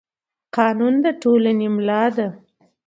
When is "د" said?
1.03-1.05